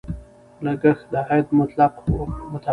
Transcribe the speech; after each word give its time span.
لګښت 0.65 1.03
د 1.13 1.15
عاید 1.29 1.47
مطابق 1.57 2.05
وکړئ. 2.51 2.69